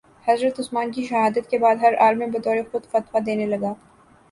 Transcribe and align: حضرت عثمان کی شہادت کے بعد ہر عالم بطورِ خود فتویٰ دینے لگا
حضرت 0.25 0.59
عثمان 0.59 0.91
کی 0.91 1.05
شہادت 1.05 1.49
کے 1.51 1.57
بعد 1.57 1.75
ہر 1.81 1.97
عالم 1.99 2.31
بطورِ 2.31 2.61
خود 2.71 2.85
فتویٰ 2.91 3.25
دینے 3.25 3.45
لگا 3.45 3.73